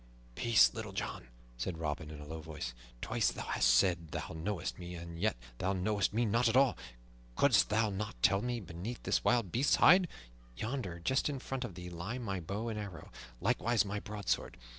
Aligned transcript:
"Peace, 0.33 0.73
Little 0.73 0.93
John!" 0.93 1.27
said 1.57 1.77
Robin 1.77 2.09
in 2.09 2.19
a 2.19 2.25
low 2.25 2.41
voice. 2.41 2.73
"Twice 3.03 3.31
thou 3.31 3.43
hast 3.45 3.69
said 3.69 4.07
thou 4.07 4.33
knowest 4.35 4.79
me, 4.79 4.95
and 4.95 5.19
yet 5.19 5.37
thou 5.59 5.73
knowest 5.73 6.11
me 6.11 6.25
not 6.25 6.49
at 6.49 6.57
all. 6.57 6.75
Couldst 7.35 7.69
thou 7.69 7.91
not 7.91 8.19
tell 8.23 8.41
me 8.41 8.59
beneath 8.59 9.03
this 9.03 9.23
wild 9.23 9.51
beast's 9.51 9.75
hide? 9.75 10.07
Yonder, 10.57 10.99
just 10.99 11.29
in 11.29 11.37
front 11.37 11.63
of 11.63 11.75
thee, 11.75 11.91
lie 11.91 12.17
my 12.17 12.39
bow 12.39 12.67
and 12.67 12.79
arrows, 12.79 13.09
likewise 13.39 13.85
my 13.85 13.99
broadsword. 13.99 14.57